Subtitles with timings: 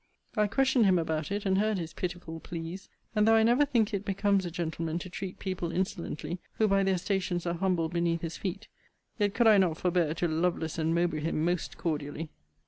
[0.35, 3.93] I questioned him about it, and heard his pitiful pleas; and though I never think
[3.93, 8.21] it becomes a gentleman to treat people insolently who by their stations are humbled beneath
[8.21, 8.67] his feet,
[9.19, 12.29] yet could I not forbear to Lovelace and Mowbray him most cordially.